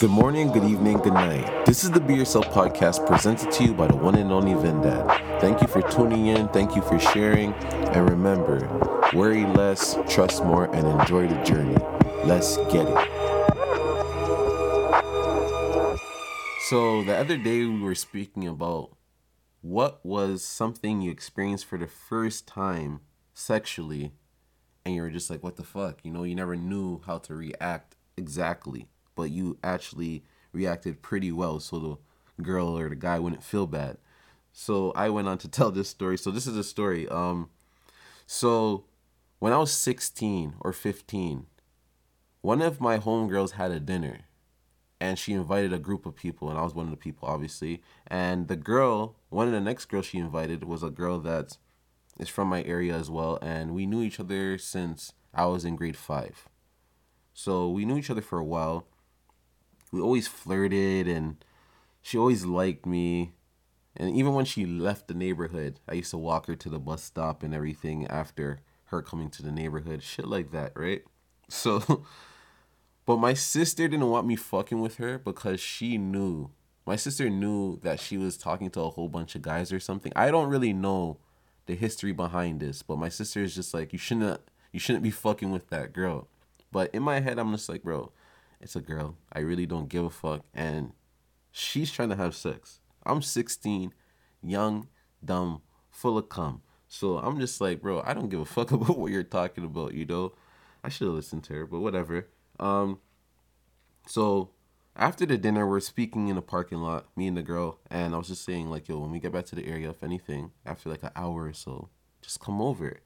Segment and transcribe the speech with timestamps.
[0.00, 1.66] Good morning, good evening, good night.
[1.66, 5.40] This is the Be Yourself podcast presented to you by the one and only Vendad.
[5.40, 8.60] Thank you for tuning in, thank you for sharing, and remember
[9.12, 11.76] worry less, trust more, and enjoy the journey.
[12.24, 13.08] Let's get it.
[16.68, 18.96] So, the other day we were speaking about
[19.62, 23.00] what was something you experienced for the first time
[23.34, 24.12] sexually,
[24.84, 26.04] and you were just like, what the fuck?
[26.04, 28.86] You know, you never knew how to react exactly
[29.18, 30.22] but you actually
[30.52, 31.98] reacted pretty well so
[32.36, 33.98] the girl or the guy wouldn't feel bad.
[34.52, 36.16] So I went on to tell this story.
[36.16, 37.08] So this is a story.
[37.08, 37.50] Um
[38.26, 38.84] so
[39.40, 41.46] when I was 16 or 15,
[42.42, 44.20] one of my homegirls had a dinner
[45.00, 47.82] and she invited a group of people and I was one of the people obviously.
[48.06, 51.58] And the girl, one of the next girls she invited was a girl that
[52.20, 55.74] is from my area as well and we knew each other since I was in
[55.74, 56.48] grade 5.
[57.34, 58.86] So we knew each other for a while
[59.92, 61.42] we always flirted and
[62.02, 63.32] she always liked me.
[63.96, 67.02] And even when she left the neighborhood, I used to walk her to the bus
[67.02, 70.02] stop and everything after her coming to the neighborhood.
[70.02, 71.02] Shit like that, right?
[71.50, 72.04] So,
[73.06, 76.50] but my sister didn't want me fucking with her because she knew.
[76.84, 80.12] My sister knew that she was talking to a whole bunch of guys or something.
[80.14, 81.16] I don't really know
[81.64, 85.10] the history behind this, but my sister is just like, you shouldn't, you shouldn't be
[85.10, 86.28] fucking with that girl.
[86.70, 88.12] But in my head, I'm just like, bro,
[88.60, 89.16] it's a girl.
[89.32, 90.44] I really don't give a fuck.
[90.54, 90.92] And
[91.50, 92.80] she's trying to have sex.
[93.04, 93.92] I'm 16,
[94.42, 94.88] young,
[95.24, 96.62] dumb, full of cum.
[96.88, 99.94] So I'm just like, bro, I don't give a fuck about what you're talking about,
[99.94, 100.32] you know?
[100.82, 102.28] I should have listened to her, but whatever.
[102.58, 103.00] Um,
[104.06, 104.50] so
[104.96, 108.18] after the dinner, we're speaking in a parking lot, me and the girl, and I
[108.18, 110.88] was just saying, like, yo, when we get back to the area, if anything, after
[110.88, 111.88] like an hour or so,
[112.20, 113.00] just come over.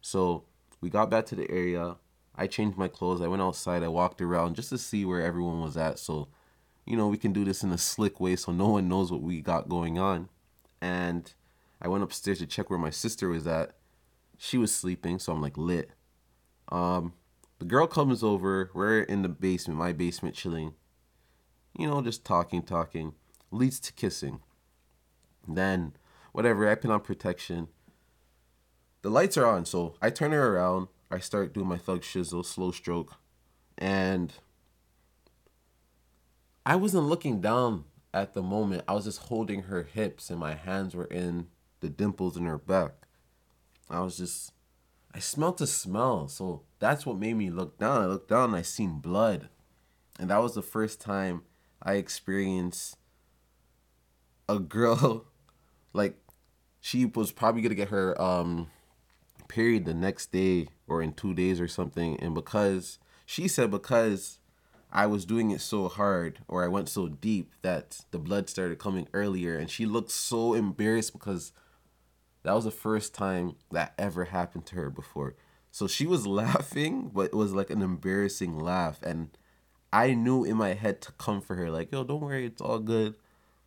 [0.00, 0.44] So
[0.80, 1.96] we got back to the area.
[2.36, 3.20] I changed my clothes.
[3.20, 3.82] I went outside.
[3.82, 5.98] I walked around just to see where everyone was at.
[5.98, 6.28] So,
[6.84, 9.22] you know, we can do this in a slick way so no one knows what
[9.22, 10.28] we got going on.
[10.80, 11.32] And
[11.80, 13.76] I went upstairs to check where my sister was at.
[14.36, 15.90] She was sleeping, so I'm like lit.
[16.70, 17.14] Um,
[17.58, 18.70] the girl comes over.
[18.74, 20.74] We're in the basement, my basement, chilling.
[21.78, 23.14] You know, just talking, talking.
[23.50, 24.40] Leads to kissing.
[25.46, 25.94] Then,
[26.32, 27.68] whatever, I put on protection.
[29.02, 32.44] The lights are on, so I turn her around I start doing my thug shizzle,
[32.44, 33.14] slow stroke,
[33.78, 34.32] and
[36.66, 38.82] I wasn't looking down at the moment.
[38.88, 41.46] I was just holding her hips, and my hands were in
[41.78, 43.06] the dimples in her back.
[43.88, 44.52] I was just,
[45.14, 48.02] I smelled a smell, so that's what made me look down.
[48.02, 49.48] I looked down, and I seen blood,
[50.18, 51.42] and that was the first time
[51.80, 52.96] I experienced
[54.48, 55.26] a girl,
[55.92, 56.18] like,
[56.80, 58.66] she was probably gonna get her um
[59.48, 62.18] period the next day or in two days or something.
[62.20, 64.38] And because she said, because
[64.92, 68.78] I was doing it so hard or I went so deep that the blood started
[68.78, 69.56] coming earlier.
[69.56, 71.52] And she looked so embarrassed because
[72.44, 75.34] that was the first time that ever happened to her before.
[75.70, 79.00] So she was laughing, but it was like an embarrassing laugh.
[79.02, 79.36] And
[79.92, 83.14] I knew in my head to comfort her, like, yo, don't worry, it's all good.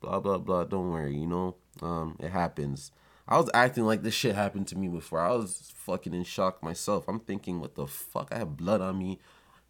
[0.00, 0.64] Blah, blah, blah.
[0.64, 1.56] Don't worry, you know?
[1.82, 2.92] Um, it happens.
[3.28, 5.20] I was acting like this shit happened to me before.
[5.20, 7.04] I was fucking in shock myself.
[7.08, 8.30] I'm thinking, what the fuck?
[8.32, 9.18] I have blood on me.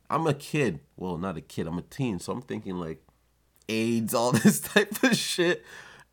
[0.08, 0.78] I'm a kid.
[0.96, 1.66] Well, not a kid.
[1.66, 2.20] I'm a teen.
[2.20, 3.02] So I'm thinking like
[3.68, 5.64] AIDS, all this type of shit.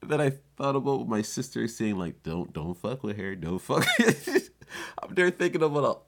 [0.01, 3.35] Then I thought about my sister saying like, don't don't fuck with her.
[3.35, 3.85] Don't fuck.
[5.03, 6.03] I'm there thinking about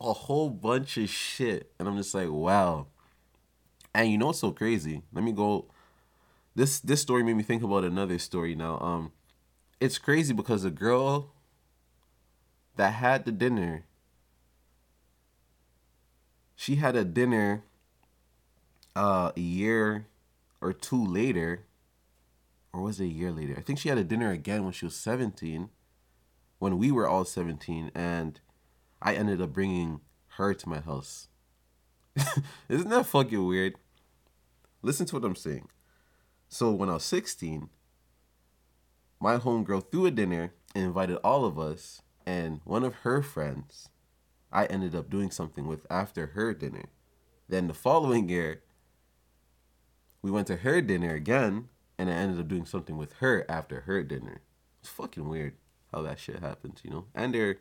[0.00, 2.88] a, a whole bunch of shit, and I'm just like, wow.
[3.94, 5.02] And you know what's so crazy?
[5.14, 5.70] Let me go.
[6.54, 8.78] This this story made me think about another story now.
[8.80, 9.12] Um
[9.80, 11.32] it's crazy because the girl
[12.76, 13.84] that had the dinner,
[16.56, 17.64] she had a dinner
[18.96, 20.06] uh, a year
[20.60, 21.64] or two later,
[22.72, 23.54] or was it a year later?
[23.56, 25.70] I think she had a dinner again when she was 17,
[26.58, 28.40] when we were all 17, and
[29.00, 30.00] I ended up bringing
[30.36, 31.28] her to my house.
[32.68, 33.76] Isn't that fucking weird?
[34.82, 35.68] Listen to what I'm saying.
[36.48, 37.68] So when I was 16,
[39.20, 43.88] my homegirl threw a dinner and invited all of us and one of her friends
[44.52, 46.86] I ended up doing something with after her dinner.
[47.48, 48.62] Then the following year,
[50.22, 51.68] we went to her dinner again,
[51.98, 54.40] and I ended up doing something with her after her dinner.
[54.80, 55.54] It's fucking weird
[55.92, 57.04] how that shit happens, you know?
[57.14, 57.56] And they're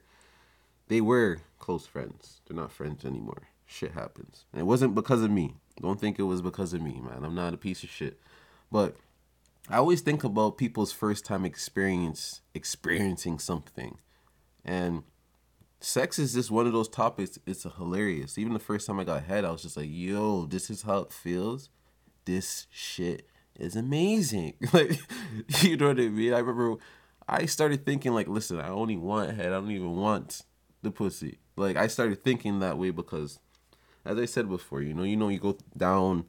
[0.88, 2.40] they were close friends.
[2.48, 3.50] They're not friends anymore.
[3.66, 4.46] Shit happens.
[4.54, 5.56] And it wasn't because of me.
[5.82, 7.26] Don't think it was because of me, man.
[7.26, 8.20] I'm not a piece of shit.
[8.72, 8.96] But
[9.70, 13.98] I always think about people's first time experience experiencing something.
[14.64, 15.04] And
[15.80, 18.38] sex is just one of those topics it's hilarious.
[18.38, 21.00] Even the first time I got head, I was just like, yo, this is how
[21.00, 21.70] it feels
[22.28, 23.28] this shit
[23.58, 24.54] is amazing.
[24.74, 25.00] like,
[25.62, 26.34] you know what I mean?
[26.34, 26.76] I remember
[27.28, 29.48] I started thinking like, listen, I only want head.
[29.48, 30.44] I don't even want
[30.82, 31.40] the pussy.
[31.56, 33.40] Like I started thinking that way because,
[34.06, 36.26] as I said before, you know, you know, you go down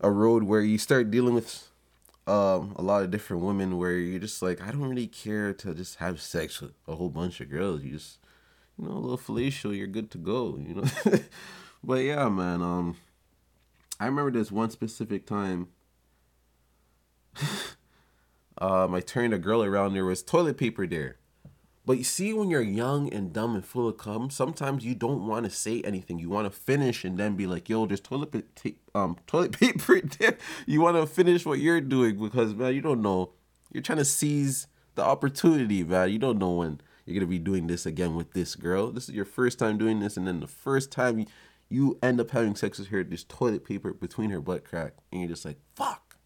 [0.00, 1.68] a road where you start dealing with
[2.26, 5.74] um, a lot of different women where you're just like, I don't really care to
[5.74, 7.82] just have sex with a whole bunch of girls.
[7.82, 8.18] You just,
[8.78, 11.18] you know, a little fellatio, you're good to go, you know.
[11.84, 12.62] but yeah, man.
[12.62, 12.96] Um,
[14.00, 15.68] I remember this one specific time.
[18.58, 19.94] um, I turned a girl around.
[19.94, 21.16] There was toilet paper there.
[21.86, 25.28] But you see, when you're young and dumb and full of cum, sometimes you don't
[25.28, 26.18] want to say anything.
[26.18, 30.00] You want to finish and then be like, "Yo, there's toilet pa- um toilet paper
[30.00, 30.36] there."
[30.66, 33.30] You want to finish what you're doing because man, you don't know.
[33.72, 34.66] You're trying to seize
[34.96, 36.10] the opportunity, man.
[36.10, 38.90] You don't know when you're gonna be doing this again with this girl.
[38.90, 41.24] This is your first time doing this, and then the first time
[41.68, 45.20] you, end up having sex with her, there's toilet paper between her butt crack, and
[45.20, 46.16] you're just like, "Fuck."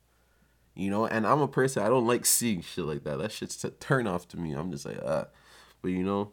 [0.74, 3.18] You know, and I'm a person I don't like seeing shit like that.
[3.18, 4.54] That shit's a turn off to me.
[4.54, 5.24] I'm just like, uh
[5.82, 6.32] but you know,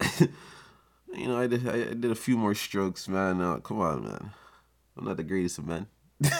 [0.20, 3.40] you know, I did I, did a few more strokes, man.
[3.40, 4.30] Uh, come on, man.
[4.96, 5.86] I'm not the greatest of men.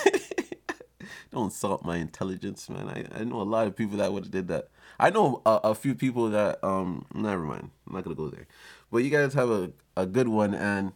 [1.33, 2.89] Don't insult my intelligence, man.
[2.89, 4.69] I, I know a lot of people that would have did that.
[5.01, 7.07] I know a, a few people that um.
[7.15, 7.71] Never mind.
[7.87, 8.47] I'm not gonna go there.
[8.91, 10.55] But you guys have a, a good one.
[10.55, 10.93] And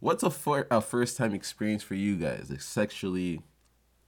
[0.00, 2.46] what's a for, a first time experience for you guys?
[2.48, 3.42] Like sexually,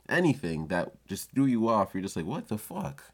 [0.08, 1.92] anything that just threw you off.
[1.92, 3.12] You're just like, what the fuck?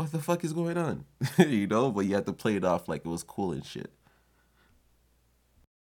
[0.00, 1.04] What the fuck is going on?
[1.38, 3.92] you know, but you have to play it off like it was cool and shit.